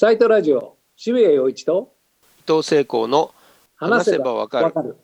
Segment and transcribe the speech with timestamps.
[0.00, 1.92] サイトラジオ渋谷陽一と
[2.48, 3.34] 伊藤聖光の
[3.76, 4.72] 話せばわかる。
[4.82, 4.96] る。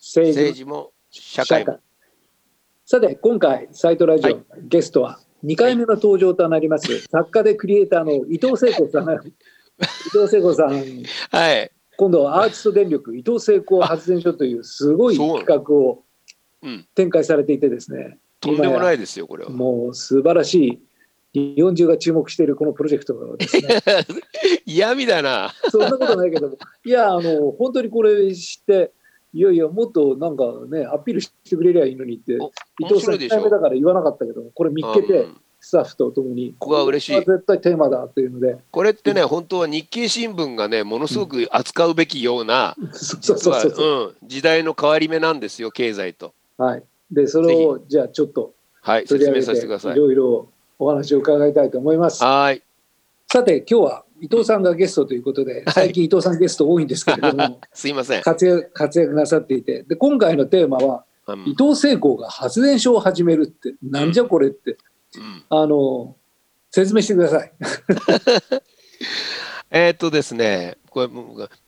[0.00, 1.78] 政政治治も社会も。
[2.84, 4.44] さて今回サイトラジオ、はい。
[4.62, 9.04] ゲストは2回目の登場となります、作家でクリエイターの伊藤聖子さん。
[9.24, 9.30] 伊
[10.10, 10.72] 藤聖子さん。
[11.30, 11.70] はい。
[11.96, 16.02] 今度はアーティスト電力伊藤聖子発電所というすごい企画を
[16.62, 16.88] うん。
[16.96, 18.18] 展開されていてですね。
[18.40, 19.50] とんでもないですよ、これは。
[19.50, 20.82] もう素晴らしい
[21.32, 23.80] 日本中が注目しているこのプロジェクトがですね。
[24.66, 25.52] 嫌味だな。
[25.70, 28.92] そんなことないけども、いや、あの、本当にこれ知って、
[29.32, 33.34] いやいや、もっとなんかね、アピールしてくれりゃいいのにって、お伊藤さん、1面白いでしょ。
[33.36, 37.16] 回目だから言わなかったけども、これ見っけて、うんスタッフと共に、うわ嬉しい。
[37.16, 46.32] 絶対テーマだというので、これってね、本当は日経新聞がね、ものすごく扱うべきような、そう実は、そうん、時代の変わり目なんですよ、経済と。
[46.56, 46.82] はい。
[47.10, 49.92] で、それを、じゃあちょっとはい、説明させてください。
[49.92, 49.96] い。
[49.96, 50.48] ろいろ
[50.80, 52.24] お話を伺いたいと思います。
[52.24, 52.62] はい。
[53.28, 58.22] さて、今日は伊藤さんがゲストということで、最近伊藤さんゲスト多いんですけれども、 すいません。
[58.22, 60.98] 活躍活躍なさっていて、で、今回のテーマは、う
[61.36, 64.78] ん伊藤聖光が発電所を始めるって、なんじゃこれって、
[65.16, 66.16] うんあの、
[66.72, 67.52] 説明してください。
[69.70, 71.08] えーっとですね、これ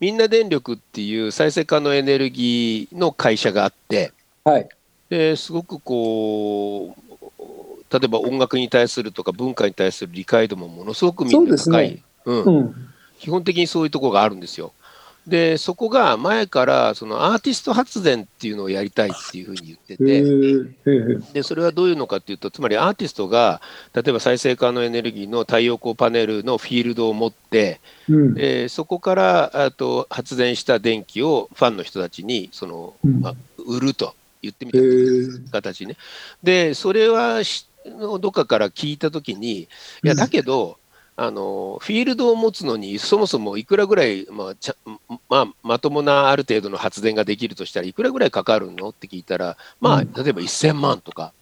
[0.00, 4.68] みんな電力っていう再生可能エネルギーの会社があって、はい。
[5.08, 7.02] ですごくこう
[7.92, 12.02] 例えば音楽に対するとか文化に対する理解度もものすごくみんな高い、ですね。
[12.24, 12.42] うん。
[12.44, 12.74] うん。
[13.18, 14.72] 基本的にそういうところがあるんですよ。
[15.26, 23.60] でそこが前からそのアーティスト発電っていうのをやりたいっていうふうに言ってへてでそれはどういうのかっていうとつまりアーティストが
[23.94, 28.34] 例えば再生可能エネルギーの太陽光パネルのフィールドを持ってうん。
[28.34, 33.20] でそこからあと発電した電気をファンの人たちにその、うん。
[33.20, 33.34] まあ、
[33.64, 35.96] 売ると言ってみへた形ね。
[36.42, 37.68] でそれはし
[38.20, 39.68] どっかから聞いたときにい
[40.02, 40.18] やうん。
[40.18, 40.78] だけど、
[41.16, 44.76] あのフィールドを持つのにそもそもいくらぐらい、まあちゃ
[45.28, 50.12] まあ、まともなある程度の発電ができるとしたらいくらぐらいかかるのって聞いたらまあうん。
[50.12, 51.32] 例えば1000万とか。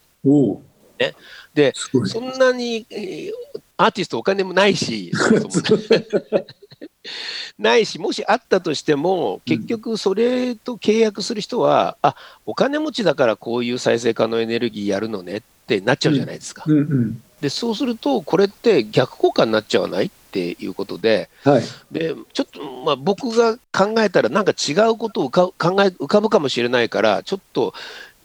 [0.99, 1.15] ね。
[1.55, 1.73] で。
[1.75, 3.33] そんなに、えー
[3.81, 5.81] アーティストお金もないしそもそも。
[5.81, 6.07] ね
[7.59, 12.15] ないしもしあったとしても結局それと契約する人は、あ
[12.47, 16.65] お金持ちだからこういう再生可能エネルギーやるのねってなっちゃうじゃないですか。
[16.67, 17.23] うんうん。
[17.41, 21.63] でそうするとこれって逆効果になっちゃわないっていうことではい。
[21.91, 27.73] でちょっと、まあ、僕が考えたらなんか違うことを考え浮かぶかもしれないからちょっと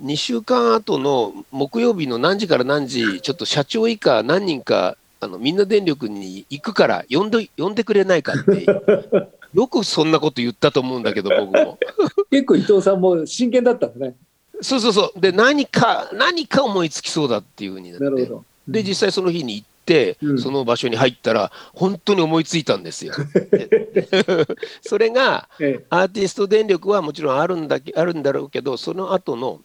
[0.04, 8.66] 2週間後の木曜日の何時から何時ちょっと社長以下何人かあのみんな電力に行くから呼んで呼んでくれないかって
[9.54, 11.80] よくそんなこと言ったと思うんだけど僕も。
[12.30, 14.16] 結構伊藤さんも真剣だったんだね。
[14.62, 18.46] そうそうそうで何か何か思いつきそうだっていうふうになってなるほど。
[18.68, 23.14] で実際その日に行って、うんその場所に入ったら本当に思いついたんですよ。
[24.82, 29.62] それがええアーティスト電力はもちろんあるんだけあるんだろうけどその後の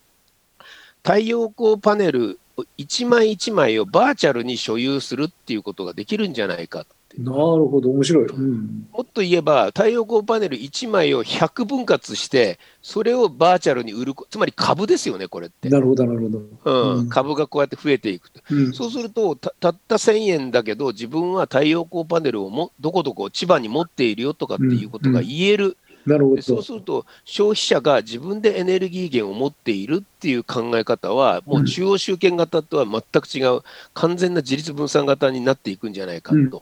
[1.03, 2.39] 太陽光パネル
[2.77, 8.25] 一枚一枚をバーチャルに所有するっていうことができるんじゃないかってなるほど、面白い。
[8.27, 8.87] うん。
[8.93, 16.39] もっと言えば太陽光パネル1枚を100分割してそれをバーチャルに売るつまり株ですよねこれって、なるほど、なるほど。
[16.39, 18.73] うんうん株がこうやって増えていくとうん。
[18.73, 26.63] そうするとたたった1000円だけど自分は太陽光パネルをもどこどこ千葉に持っているよとかっていうことが言える、なるほでそうど。
[26.63, 33.61] すると消費者が自分でエネルギー源を持っているっていう考え方はもう中央集権型とは全く違う
[33.93, 36.61] 完全な自立分散型になっていくんじゃないかうんと。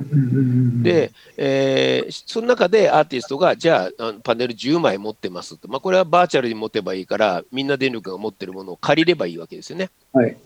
[0.83, 9.91] で、えーその中でアーティストがじゃああのパネル10枚持ってますと、まあ、これはバーチャルに持てばいいからみんな電力が持ってるものを借りればいいわけですよね。
[10.13, 10.37] はい。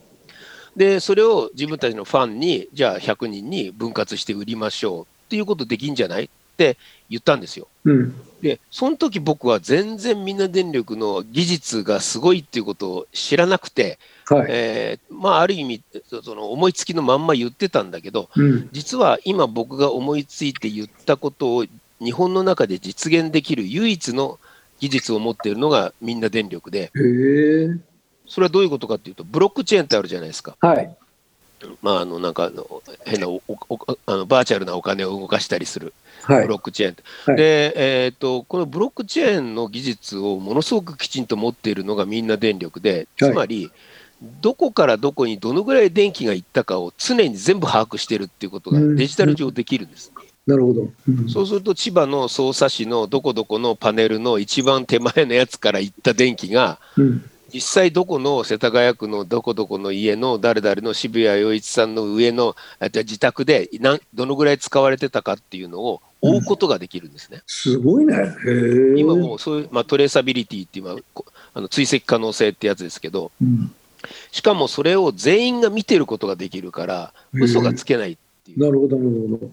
[0.75, 6.29] でそれを自分たちのファンにじゃあ100人に分割して売りましょうっていうことできんじゃない？
[6.53, 6.77] って
[7.09, 7.67] 言ったんですよ。
[7.83, 8.15] うん。
[8.41, 14.45] でその時僕は全然みんな電力の技術がすごいっていうことを知らなくて、はい。
[14.49, 18.69] えーまあある意味そその思いつきのまんま言ってたんだけどうん。
[18.71, 21.65] 実は今僕が思いついて言ったことを
[21.99, 24.39] 日本の中で実現できる唯一の
[24.79, 26.91] 技術を持っているのがみんな電力で。
[28.25, 30.55] それはどういうことかっていうとブロックチェーンってあるじゃないですか。
[30.59, 30.95] はい。
[31.81, 32.51] まあ、あのなんか
[33.05, 35.93] 変なおおおあのバーチャルなお金を動かしたりする
[36.23, 36.55] はいブロ。
[36.57, 36.95] ックチェーン
[37.25, 43.71] はいで、えー、とこのブロックチェーンの技術をものすごくきちんと持っているのがみんな電力でつまり、
[44.41, 50.11] どこからどこにどのぐらい電気が行ったかを常に全部把握してるっていうことがうんデジタル上できるんです。
[50.45, 50.87] なるほど。
[51.07, 57.29] うんそうすると千葉の匝瑳市のどこどこのパネルの一番手前のやつから行った電気がうん。
[57.53, 67.41] 実際どこの世田谷区のどこどこの家の誰々の渋谷陽一さんの上の自宅でなんどのぐらい使われてたかっていうのを追うことができるんですね。
[67.45, 68.15] すごいね。
[68.97, 71.21] 今もうそういう、まあ、トレーサビリティっていう、まあ、
[71.53, 73.71] あの追跡可能性ってやつですけど、うん、
[74.31, 78.59] しかもそれを全員が見てることができるから、嘘がつけないっていう。
[78.59, 79.51] なるほど、なるほど。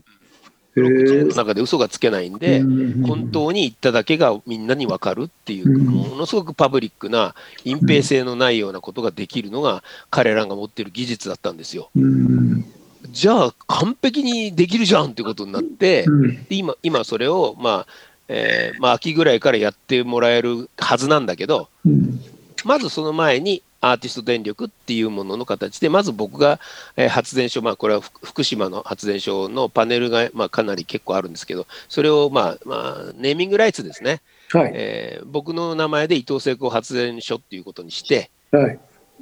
[0.75, 7.34] ブロックチェーンへの中で嘘がつけないんで、うん本当に言っただけがみんなに分かるっていう、うんものすごくパブリックな
[7.64, 11.90] 隠蔽性のないようなことができるのが彼らが持ってる技術だったんですよ。
[11.96, 12.64] うん。
[13.11, 16.44] じゃあ完璧にできるじゃんってことになって、うん。
[16.44, 17.87] で今今それをまあ、
[18.28, 22.20] えーまあ秋ぐらいからやってもらえるはずなんだけどうん。
[22.64, 26.61] まずその前にアーティスト電力っていうものの形でまず僕が、
[26.97, 34.21] えー発電所まあこれは福福島の発電所のパネルが、まあ、かなり結構あるんですけどそれをまあ、まあ、ネーミングライツですね、
[34.53, 38.79] はい、えー僕の名前で伊東製鋼発電所っていうことにしてはい。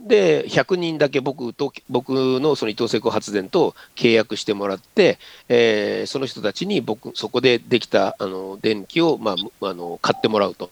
[0.06, 5.18] で100人だけ僕と僕のその伊東製鋼発電と契約してもらって、
[5.48, 10.70] えーその人たちに僕そこでできたあの電気を、まあむ、あの買ってもらうと、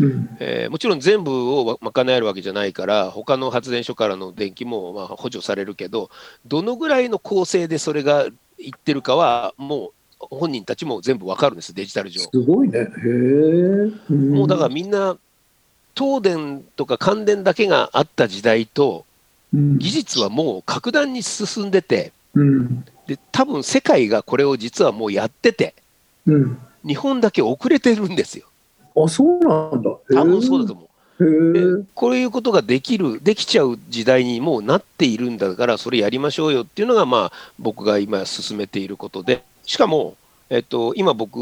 [0.00, 6.10] うんえーもちろん全部を賄えるわけじゃないから他の発電所からの電気もまあ補助されるけど
[6.46, 8.26] どのぐらいの構成でそれが
[8.58, 9.88] いってるかはも
[10.20, 12.20] う本人たちも全部わかるんですデジタル上。
[12.20, 12.78] すごいね。
[12.78, 14.12] へえ。
[14.12, 15.16] もうだからみんな
[15.96, 19.04] 東電とか関電だけがあった時代と
[19.52, 25.74] うん技術はもう格段に進んでてうんで多分世界がこれを実はもうやってて
[26.26, 26.58] うん。
[26.86, 28.46] 日本だけ遅れてるんですよ
[28.96, 29.90] あ、そうなんだ。
[30.12, 30.88] 多分そうだと思う。
[31.94, 40.16] こういうことができるできちゃう時代にもうなっているんだからそれやりましょうよっていうのがまあ僕が今進めていることでしかも、
[40.50, 41.38] えっと、今僕、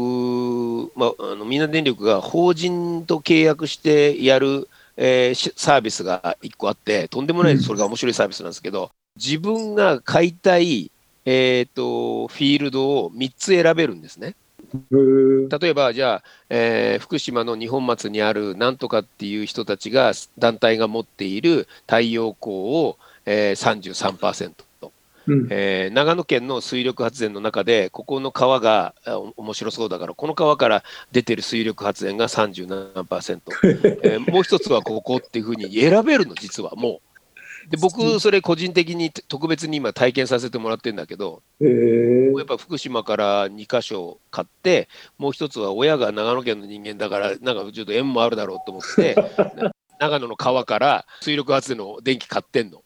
[0.95, 10.91] まあ、あのみんな電力が法人と契約してやる、えーしサービスが1個あってとんでもないそれが面白いサービスなんですけど自分が買いたい、
[11.25, 14.35] えっとフィールドを3つ選べるんですね。
[14.91, 24.91] 例えばじゃあ、えー福島の二本松にあるなんとかっていう人たちが団体が持っている太陽光を、えー、33%と、
[25.27, 25.47] うん。
[25.51, 28.95] えー長野県の水力発電の中でここの川が
[29.37, 33.41] 面白そうだからこの川から出てる水力発電が37%、
[34.03, 36.71] えーもう一つはここっていうふうに選べるの実は。
[36.75, 37.02] もう。
[37.69, 42.31] で僕それ個人的に特別に今体験させてもらってるんだけど、へえ。
[42.37, 49.15] やっぱ福島から2箇所買って、もう一つは親が長野県の人間だから、なんかちょっと縁もあるだろうと思って、
[49.57, 52.81] な 長野の川から水力発電の電気買ってんの。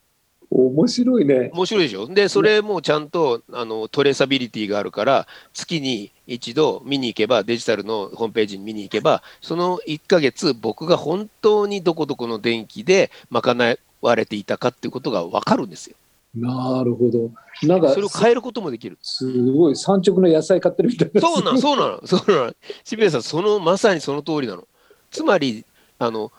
[0.50, 1.50] 面白いね。
[1.53, 2.07] 面白いでしょ？
[2.07, 15.95] で、それもちゃんとあのトレーサビリティがあるから、月に一度見に行けば、デジタルのホームページに見に行けば、その1ヶ月、僕が本当にどこどこの電気で賄われていたかっていうことが分かるんですよ。
[16.35, 17.31] なるほど。
[17.63, 18.97] なんかそれを変えることもできる。
[19.01, 21.21] すごい産直の野菜買ってるみたいな。
[21.21, 22.53] そうなの、そうなの、 そうなの。
[22.83, 24.67] 渋谷さん、そのまさにその通りなの。
[25.09, 25.65] つまり、
[25.97, 26.31] あの、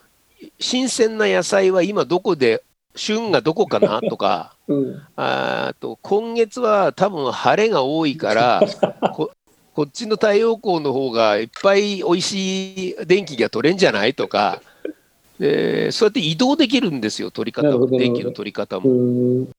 [0.59, 2.63] 新鮮な野菜は今どこで、
[2.95, 5.01] 旬がどこかなとか、 うん。
[5.15, 8.61] あーと今月は多分晴れが多いから
[9.15, 9.31] こ、
[9.73, 14.61] こっちの太陽光の方がいっぱい美味しい電気が取れんじゃないとか、
[15.39, 18.89] でそうやって移動できるんですよ、取り方も、電気の取り方うも。
[18.89, 19.49] ん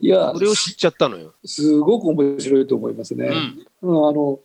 [0.00, 1.32] いやそれを知っちゃったのよ。
[1.44, 3.30] すごく面白いと思いますね。
[3.82, 4.40] うん、うんあの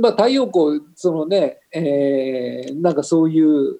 [0.00, 3.78] まあ、太陽光そのね、えーなんかそういう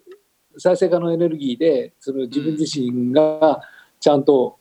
[0.57, 3.61] 再生可能エネルギーでその自分自身が
[3.99, 4.59] ちゃんと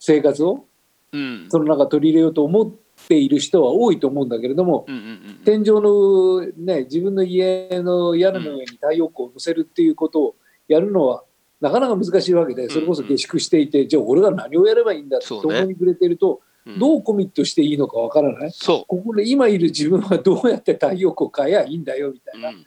[0.00, 0.64] 生活を
[1.12, 2.72] うん、その中取り入れようと思っ
[3.08, 5.40] ている人は多いと思うんだけれどもうん、うん、うん。
[5.44, 10.36] 天井のね自分の家の屋根の上に太陽光を乗せるっていうことを
[10.74, 11.24] やるのは
[11.60, 18.50] なかなか難しいわけでそれこそ下宿していてじゃあ俺が何をやればいいんだって思いくれてるとうんどうコミットしていいのかわからない。
[18.52, 22.38] そここで今いる自分はどうやって太陽光を変えやいいんだよみたう。
[22.38, 22.50] いな。
[22.50, 22.66] うん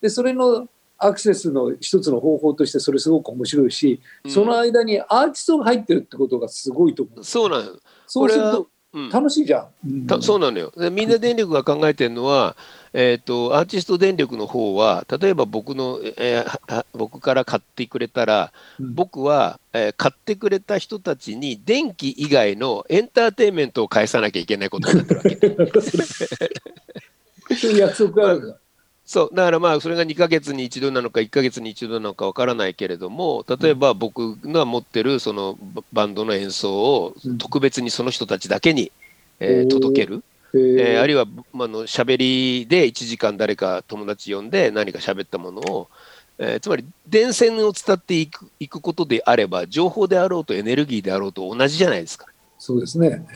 [0.00, 0.66] でそれの
[0.98, 7.24] アクセスの一つの方法としてそれすごく面白いし、その間にアーティストが入ってるってことがすごいと思う。
[7.24, 7.80] そうなのよ。
[8.06, 8.68] そうすると
[9.10, 10.06] 楽しいじゃん。
[10.06, 10.72] たそうなのよ。
[10.76, 12.56] でみんな電力が考えてるのは、
[12.92, 25.80] えー、とアーティスト電力の方は例えば僕の、えー僕から買ってくれたら、うん僕は、えー買ってくれた人たちに電気以外のエンターテインメントを返さなきゃいけないことになってるわけ。
[27.56, 28.56] そういう約束があるから。
[29.10, 38.92] そうだからまあそれが2ヶ月に一度なのか1ヶ月に一度なのかわからないけれども例えば僕が持ってるそのババンドの演奏をうん特別にその人たちだけに、
[39.40, 40.22] えー届ける。
[40.54, 45.88] ええーあるいいはまああの喋りで1時間誰か友達呼んで何か喋ったものを、
[46.38, 52.26] えーつまり電線を伝っていくいくことであれば情報であろうとエネルギーであろうと同じじゃないですか。
[52.60, 53.26] そうですね。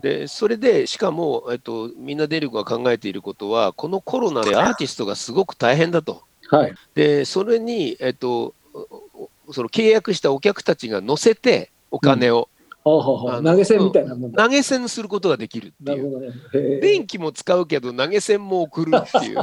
[0.00, 6.22] でそれでしかも、えっと、みんな電力が考えていることはこのコロナでアーティストがすごく大変だと。
[6.50, 6.74] はい。
[6.94, 8.54] でそれに、えっと、
[9.50, 12.48] その契約したお客たちが乗せてお金を、はあはあはああの
[12.82, 14.42] 投げ銭みたいなもんだ。
[14.42, 16.20] 投げ銭することができるっていう。
[16.20, 16.80] ね。
[16.80, 19.34] 電気も使うけど投げ銭も送るっていう。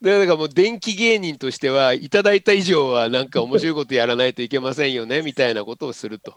[0.00, 6.34] で だからもう電気芸人としてはいただいた以上はなんか面白いことやらないといけませんよねみたいなことをすると。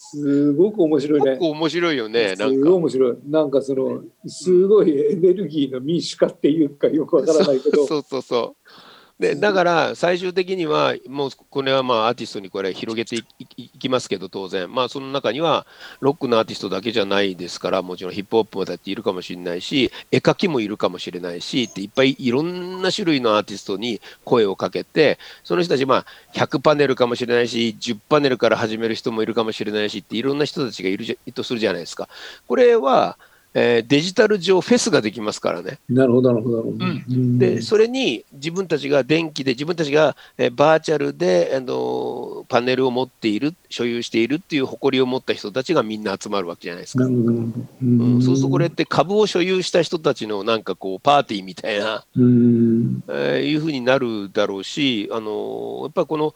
[0.00, 1.40] すごく面白いね結。
[1.40, 2.36] 構面白いよね。
[2.36, 3.16] すごいなんか面白い。
[3.26, 8.70] なんかその、すごいエネルギーの民主化っていうかよくわからないけど、 そうそうそう。
[9.18, 13.16] でだから最終的にはもうこれはまあアーティストにこれ広げて
[13.56, 15.66] いきますけど当然まあその中には
[16.00, 32.08] ロックのアーティストだけじゃないですからもちろんヒップホップもだっているかもしれないし絵描きもいるかもしれないしっていっぱいいろんな種類のアーティストに声をかけてその人たちまあ100パネルかもしれないし10パネルから始める人もいるかもしれないしっていろんな人たちがいるとするじゃないですか。
[32.46, 33.18] これは、
[33.54, 35.78] えーデジタル上フェスができますからね。
[35.88, 36.56] なるほど、なるほど。
[36.58, 47.04] なるほどうんでそれに自分たちが電気で自分たちが、えーバーチャルで、あのパネルを持っている所有しているっていう誇りを持った人たちがみんな集まるわけじゃないですか。
[47.04, 47.32] なるほど。
[47.32, 53.02] ううん、そうするとこれって株を所有した人たちのなんかこうパーティーみたいな、うん。
[53.08, 56.34] えーいうふうになるだろうし、あのやっぱりこの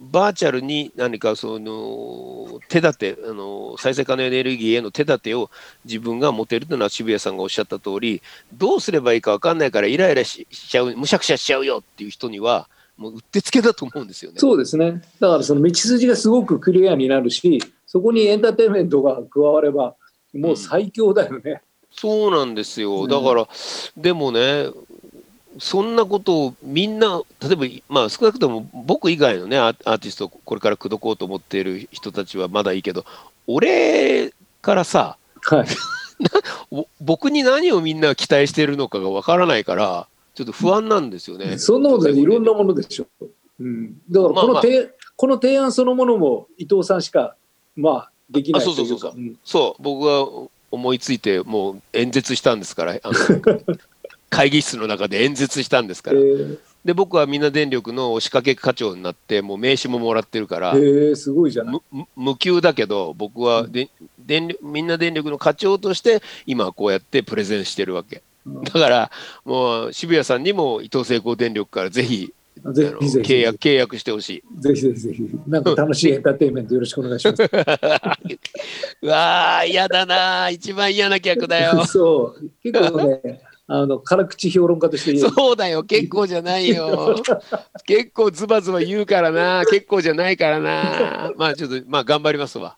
[0.00, 5.50] バーチャルに何かその手立て、あの再生可能エネルギーへの手立てを
[5.84, 8.22] 自分が持てるというのは渋谷さんがおっしゃった通り、
[8.52, 14.38] どうすればいいか分かんないからイライラししちゃう、むしゃくしゃしちゃうよっていう人には、もううってつけだと思うんですよね。
[14.38, 15.02] そうですね。
[15.20, 19.94] だからその道筋がすごくクリアになるし、そこにエンターテインメントが加われば、
[20.34, 21.62] もう最強だよね。
[21.92, 23.02] そうなんですよ。
[23.02, 23.48] うんだから、
[23.96, 24.66] でもね、
[25.60, 33.04] そんなことをみんな、例えば、まあ、少なくとも僕以外のね、アーティストをこれから口説こうと思っている人たちはまだいいけど、
[33.46, 35.66] 俺からさ、はい。
[36.70, 41.58] お僕に何をみんな期待しているのかがわからないから、ちょっと不安なんですよね。
[41.58, 43.06] そんなことないいろんなものでしょ。
[43.58, 44.00] うん。
[44.10, 44.72] だからこの,、まあまあ
[45.16, 47.36] この提案そのものも伊藤さんしか、
[47.76, 48.82] まあ、できないというか。
[48.82, 53.12] あそうそうそうそんそう、僕が思いついて、もう演説したんですから、あの
[54.30, 56.18] 会議室の中で演説したんですから。
[56.18, 61.80] えーで僕はみんな電力の押しかけ課長になってもう名刺ももらってるから、えーすごいじゃない。
[62.16, 69.10] 無給だけど僕はで、電力みんな電力の課長として今はこうやってプレゼンしてるわけうんだから
[69.44, 72.32] もう渋谷さんにも伊東製鋼電力からぜひ
[72.64, 75.30] あのぜひぜひ契約契約してほしいぜひぜひぜひ。
[75.46, 77.42] なんか楽しいエンターテインメントよろしくお願いします。
[79.02, 82.50] うわー嫌だなー一番嫌な客だよ そう。
[82.62, 85.30] 結構ね、あの、辛口評論家として言う。
[85.30, 85.84] そうだよ。
[85.84, 87.14] 結構じゃないよ。
[87.86, 89.62] 結構ズバズバ言うからな。
[89.70, 91.32] 結構じゃないからな。
[91.36, 92.76] まあちょっとまあ頑張りますわ。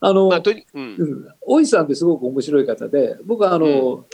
[0.00, 0.96] あの、まあとにうん。
[0.98, 4.04] うん大石さんってすごく面白い方で、僕はあの、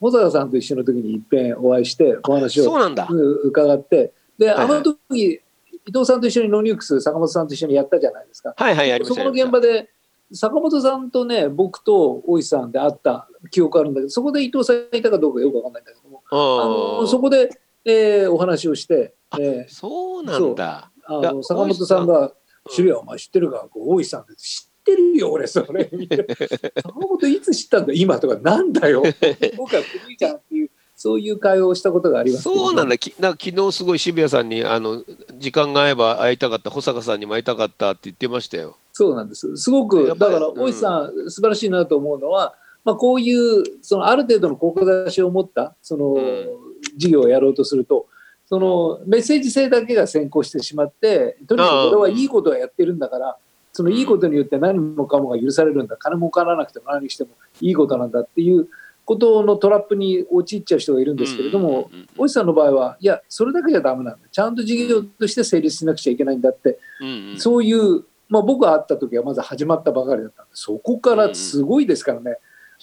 [0.00, 3.08] 保坂さんと一緒の時にいっぺんお会いしてお話をそうなんだ。
[3.10, 5.40] うん伺って、で、はいあの時、
[5.88, 8.54] 伊藤さんと一緒にノーニュークス、坂本さんと一緒にやったじゃないですか。
[8.56, 9.14] はいはいやりました。
[9.16, 9.90] そこの現場で、
[10.32, 17.50] 坂本さんとね、僕と大石さんで会った記憶あるんだけど、そこで伊藤さんいたかどうかよくわかんないんだけども、ああのそこで、
[17.84, 20.90] えーお話をして、えーそうなんだ。
[21.06, 22.32] あの坂本さんが
[22.68, 26.34] 「渋谷お前知ってるか?」こう大石さんって知ってるよ俺それ」みたいな
[26.82, 29.02] 坂本いつ知ったんだ今」とか「なんだよ
[29.56, 32.98] 僕は古いじゃん」っていうそういう会話をしたことがありますそうなんだ。
[32.98, 35.04] きなんか昨日すごい渋谷さんにあの
[35.38, 38.76] 時間が合えば会いたかった、保坂さんにも会いたかったって言ってましたよ。
[38.98, 39.56] そうなんです。
[39.56, 46.46] すごくだから大石さん、素晴らしいなと思うのは、まあ、こういうそのある程度の志を持ったその、うん。
[46.96, 48.06] 事業をやろうとすると
[48.46, 53.36] そのメッセージ性だけが先行してしまってとにかくこれはいいことをやってるんだから
[53.72, 55.96] そのいいことによって何もかもが許されるんだ。
[55.96, 58.68] 金儲からなくても何してもいいことなんだっていう
[59.04, 64.18] ことのトラップに陥っちゃう人がいるんですけれども、大石さんの場合はいやそれだけじゃダメなんだ。
[64.30, 66.78] ちゃんと事業として成立しなくちゃいけないんだって。
[67.00, 67.38] うんうん。
[67.38, 72.38] そういう、まあ、僕が会った時はまず始まったばかりだったんでそこからすごいですからね、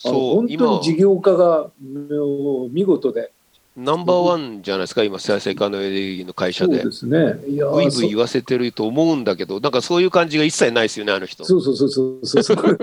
[0.06, 3.32] う本当に事業家がもう見事で。
[3.78, 6.78] ナンバーワンじゃないですか、今、再生可能エネルギーの会社で。
[6.78, 7.18] そうですね。
[7.50, 11.44] いやブイブイそ言わせてると思うんだけど、なんかそういう感じが一切ないですよね、あの人。
[11.44, 11.90] そうそうそう
[12.24, 12.78] そうそう。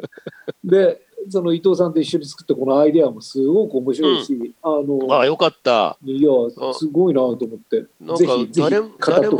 [0.64, 5.98] でその伊藤さんと一緒に作ったこのアイデアもすごく面白いし、あのああ、よかった。
[6.04, 6.30] いや
[6.72, 7.84] すごいなと思って。
[8.00, 9.38] なんかぜひぜひ誰語って誰も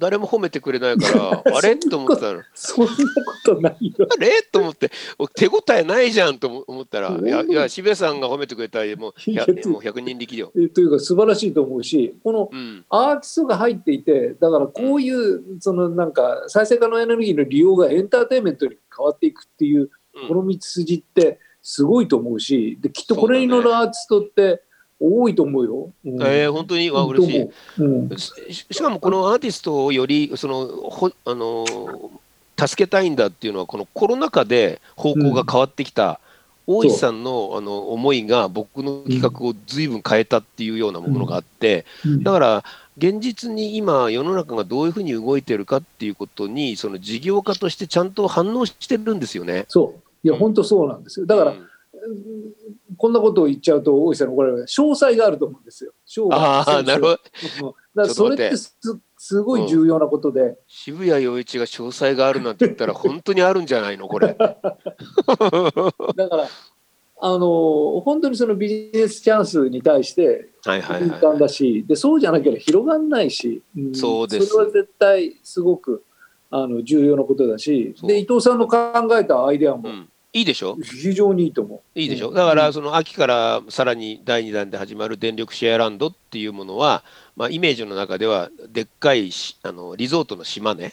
[0.00, 1.76] 誰も褒めてくれないから あれ？
[1.76, 2.42] と思ったの。
[2.54, 2.98] そんなこ
[3.44, 4.08] とないよ。
[4.10, 4.42] あれ？
[4.50, 4.90] と思って。
[5.34, 7.22] 手応えないじゃんと思ったらう。
[7.22, 10.52] んいやいや渋谷さんが褒めてくれたらもういや100もう100人力よ。
[10.56, 12.84] えというか素晴らしいと思うし、このうん。
[12.88, 20.28] アーティストが入っていて、だからこういう、そのなんか再生可能エネルギーの利用がエンターテインメントに変わっていくっていう、うん。
[20.28, 24.62] この道筋ってすごいと思うし、できっとこれに乗るアーティストって
[25.00, 25.90] 多いと思うよ。
[26.04, 26.90] うんえー本当に？
[26.90, 27.48] あ嬉しい。
[27.78, 31.64] うんししかもこのアーティストをよりそのほあの
[32.58, 36.20] 助けたいんだっていうのはこのコロナ禍で方向が変わってきた、
[36.66, 42.64] 大石さんのあの思いが僕の企画を随分変えたっていうようなものがあって、うんだから
[42.98, 49.64] 現実に今世の中がどういうふうに動いてるかっていうことにその事業家としてちゃんと反応してるんですよね。
[49.68, 50.28] そう。
[50.28, 51.24] いや、本当そうなんですよ。
[51.24, 51.66] だから、うん
[53.00, 55.92] こんなことを言っちゃうと、大石さんの怒られる詳細があると思うんですよ。
[56.06, 57.18] 詳ああなるほど。
[57.60, 57.74] ど。
[57.94, 58.76] だそれってす
[59.16, 64.06] すごい重要なことで、渋谷陽一が詳細があるなんて言ったら 本当にあるんじゃないの？
[64.06, 64.36] これ。
[64.36, 64.66] だか
[66.36, 66.46] ら、
[67.22, 71.20] あの本当にそのビジネスチャンスに対してはいはい敏はい。
[71.22, 73.94] 感だし、でそうじゃなければ広がんないし、ん。
[73.94, 74.46] そうです。
[74.48, 76.04] それは絶対すごく
[76.50, 78.76] あの重要なことだし、で伊藤さんの考
[79.18, 80.76] えたアイデアもうん、いいでしょ？
[80.82, 81.98] 非常にいいと思う。
[81.98, 82.28] いいでしょ？
[82.28, 82.34] うん。
[82.34, 87.02] だからその秋からさらに第2弾で始まる電力シェアランドっていうものは、
[87.36, 90.92] まあ、イメージの中ではでっかいしあのリゾートの島ね。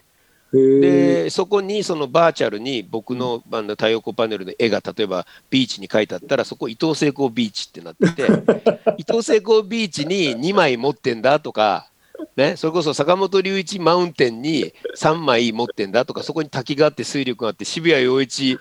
[0.82, 8.24] でそこにそのバーチャルに僕のあの太陽光パネルの絵が例えばビーチに書いてあったらそこ伊東成功ビーチってなってて
[8.98, 11.89] 伊東成功ビーチに2枚持ってんだとか。
[12.36, 18.60] ね、それこそ坂本龍一マウンテンに3枚持ってんだとかそこに滝があって水力があって渋谷陽一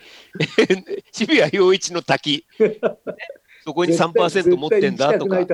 [1.12, 2.78] 渋谷陽一の滝、ね
[3.66, 5.40] そこに3%持ってんだとか。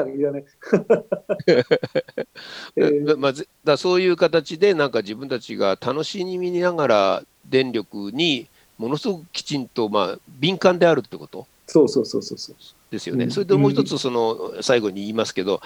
[3.16, 11.46] まあ、ぜだそういう形でなんか自分たちが楽しみながら電力にものすごくきちんと、まあ、敏感であるってこと？
[11.66, 12.56] そうそうそうそうそう。
[12.92, 13.24] ですよね。
[13.24, 15.60] うんそれともう一つその最後に言いますけど、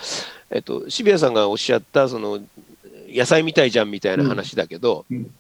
[0.51, 2.41] えっと、渋谷さんがおっしゃったその
[3.09, 5.31] 野菜みたいじゃんみたいな話だけど、うん。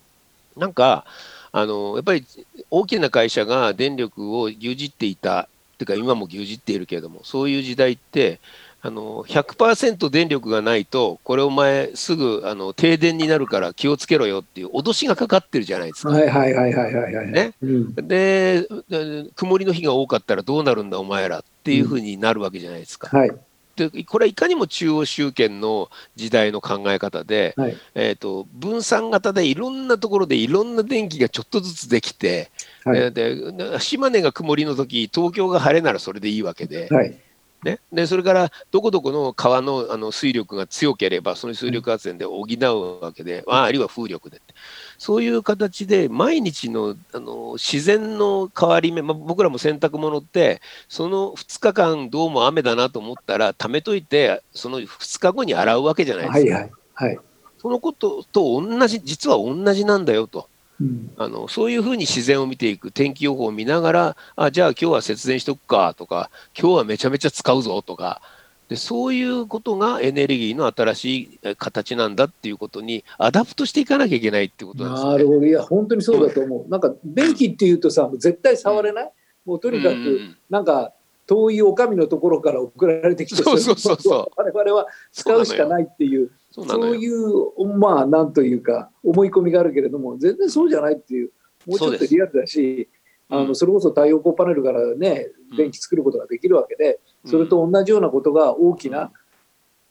[0.57, 1.05] なんか
[1.53, 2.25] あのやっぱり
[2.71, 5.47] 大きな会社が電力を牛耳っていたっ
[5.79, 8.41] ていうか今も牛耳っているけれどもそういう時代って
[8.87, 16.11] あの100%電力がないとこれお前すぐあの停電になるから気をつけろよっていう脅しがかかってるじゃないですか。
[16.11, 17.33] はいはいはいはいはいはい。
[17.33, 17.53] ね。
[17.61, 17.95] うん。
[17.97, 23.17] でで曇りの日が多かったらどうなるんだお前らっていうふうになるわけじゃないですか。
[23.17, 23.33] はい。
[23.75, 27.77] でこれはいかにも中央集権の時代の考え方で、はい。
[27.97, 32.53] えー、と分散型でいろんなところでいろんな電気がちょっとずつできて、
[32.85, 33.01] はい。
[33.01, 37.19] えーで島根が曇りの時東京が晴れならそれでいいわけで,、はい
[37.65, 44.55] ね、でそれからどこどこの川のあの水力が強ければその水力発電で補うわけで、ああるいは風力でって
[44.99, 56.55] そういう形で毎日のあの自然の変わり目、まあ、僕らも洗濯物ってその2日間どうも雨だなと思ったら貯めといてその2日後に洗うわけじゃないですか。
[56.55, 57.19] はいはいはい。
[57.59, 60.49] そのことと同じ実は同じなんだよと
[60.81, 61.11] うん。
[61.17, 68.21] あのそういうふうに自然を見ていく天気予報を見ながらあじゃあ今日は節電しとくかとか今日はめちゃめちゃ使うぞとか。
[68.69, 75.11] でそういうことがエネルギーの新しいえ形なんだっていうことにアダプトしていかなきゃいけないっていうことなんですね。
[75.13, 75.47] なるほど。
[75.47, 76.69] いや本当にそうだと思う。
[76.69, 79.13] なんか電気っていうとさ絶対触れない？
[79.45, 80.93] もうとにかくうんうんなんか
[81.29, 84.33] 遠いお上のところから送られてきてそうそうそうそう。
[84.37, 91.31] 我々は使うしかないっていうそうそういうまあなんというか思い込みがあるけれども全然そうじゃないっていう
[91.67, 92.89] もうちょっとリアルだし
[93.29, 93.49] あうん。
[93.49, 95.57] のそれこそ太陽光パネルからねうん。
[95.59, 98.95] 電気作ることができるわけでそれと同じようなことが大きうん。
[98.95, 99.13] な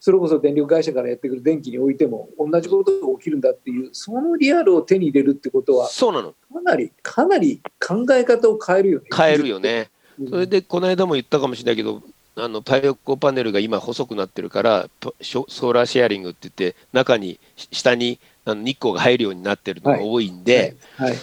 [0.00, 6.32] それこそ電力会社からやってくる電気においても同じことが起きるんだっていうそのリアルを手に入れるってことはそうなの。
[6.52, 9.06] かなりかなり考え方を変えるよね。
[9.16, 9.90] 変えるよね。
[10.18, 10.28] うん。
[10.28, 12.02] それでこの間も言ったかもしれないけど
[12.36, 14.88] あの太陽光パネルが今細くなってるから
[15.22, 21.18] ソーラーシェアリングって言って中にし下にあの日光が入るようになってるのが多いんで、はい、はい。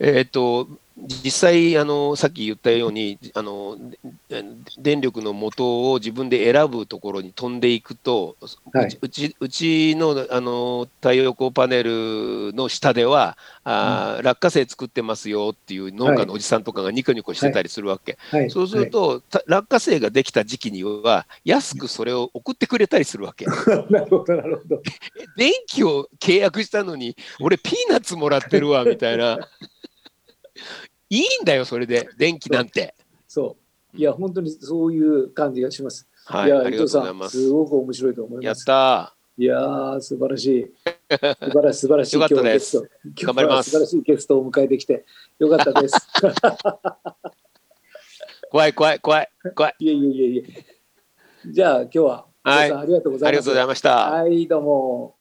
[0.00, 3.76] えー、と実際あのさっき言ったようにあの
[4.28, 4.44] で
[4.78, 8.36] 電力の元を自分で選ぶところに飛んでいくと、
[8.72, 8.98] はい。
[9.00, 23.46] うちうちのあの太陽光パネルの下ではあー、落花生作ってますよっていう農家のおじさんとかがニコニコしてたりするわけ、はい、そうすると、た落花生ができた時期には安くそれを送ってくれたりするわけ。
[23.46, 23.86] はい。
[23.92, 24.82] なるほどなるほど。
[25.36, 29.38] 電気を契約したのに俺ピーナッツもらってるわみたいな
[31.10, 32.94] いいんだよそれで電気なんて。
[33.28, 33.56] そ
[33.94, 33.96] う。
[33.96, 36.08] いや本当にそういう感じがします。
[36.26, 38.64] はいいやありがとうござい伊藤さんますすごく面白いと思いやっます。
[38.64, 40.72] たいやー素晴らしい。
[41.10, 42.90] 素晴らしい素晴らしいよかったです。
[43.22, 43.70] 頑張ります。
[43.70, 45.04] 素晴らしいゲストをお迎えできて
[45.38, 45.96] よかったです。
[48.50, 49.74] 怖い怖い怖い怖い。
[49.80, 50.44] いえいえいえいえ。
[51.50, 52.72] じゃあ今日ははい。
[52.72, 54.10] ありがとうございました。
[54.10, 55.16] はいどうも